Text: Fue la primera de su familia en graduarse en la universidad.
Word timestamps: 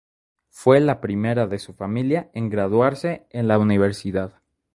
Fue 0.49 0.79
la 0.79 0.99
primera 0.99 1.45
de 1.45 1.59
su 1.59 1.73
familia 1.73 2.31
en 2.33 2.49
graduarse 2.49 3.27
en 3.29 3.47
la 3.47 3.59
universidad. 3.59 4.41